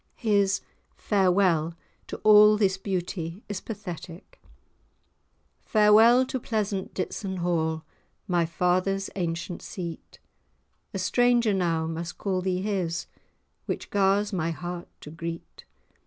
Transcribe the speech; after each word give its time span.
His 0.15 0.61
"Farewell" 0.95 1.75
to 2.07 2.17
all 2.23 2.57
this 2.57 2.75
beauty 2.75 3.43
is 3.47 3.61
pathetic. 3.61 4.41
"Farewell 5.59 6.25
to 6.25 6.39
pleasant 6.39 6.95
Ditson 6.95 7.37
Hall, 7.37 7.83
My 8.27 8.43
father's 8.47 9.11
ancient 9.15 9.61
seat; 9.61 10.17
A 10.91 10.97
stranger 10.97 11.53
now 11.53 11.85
must 11.85 12.17
call 12.17 12.41
thee 12.41 12.63
his, 12.63 13.05
Which 13.67 13.91
gars[#] 13.91 14.33
my 14.33 14.49
heart 14.49 14.87
to 15.01 15.11
greet. 15.11 15.65